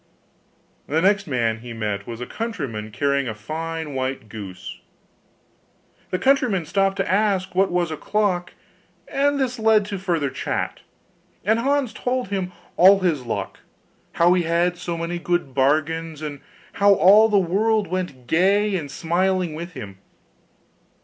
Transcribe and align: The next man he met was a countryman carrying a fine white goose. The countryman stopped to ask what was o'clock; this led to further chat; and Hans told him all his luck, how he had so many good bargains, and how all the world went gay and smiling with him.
The 0.87 0.99
next 0.99 1.27
man 1.27 1.59
he 1.59 1.73
met 1.73 2.07
was 2.07 2.19
a 2.21 2.25
countryman 2.25 2.89
carrying 2.89 3.27
a 3.27 3.35
fine 3.35 3.93
white 3.93 4.29
goose. 4.29 4.79
The 6.09 6.17
countryman 6.17 6.65
stopped 6.65 6.97
to 6.97 7.07
ask 7.11 7.53
what 7.53 7.69
was 7.71 7.91
o'clock; 7.91 8.55
this 9.07 9.59
led 9.59 9.85
to 9.85 9.99
further 9.99 10.31
chat; 10.31 10.79
and 11.45 11.59
Hans 11.59 11.93
told 11.93 12.29
him 12.29 12.51
all 12.77 13.01
his 13.01 13.27
luck, 13.27 13.59
how 14.13 14.33
he 14.33 14.41
had 14.41 14.75
so 14.75 14.97
many 14.97 15.19
good 15.19 15.53
bargains, 15.53 16.23
and 16.23 16.39
how 16.73 16.95
all 16.95 17.29
the 17.29 17.37
world 17.37 17.85
went 17.87 18.25
gay 18.25 18.75
and 18.75 18.89
smiling 18.89 19.53
with 19.53 19.73
him. 19.73 19.99